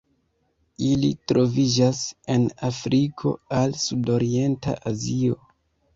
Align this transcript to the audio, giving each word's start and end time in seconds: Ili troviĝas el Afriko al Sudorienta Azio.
Ili 0.85 1.09
troviĝas 1.31 2.01
el 2.37 2.47
Afriko 2.69 3.35
al 3.59 3.79
Sudorienta 3.85 4.79
Azio. 4.95 5.39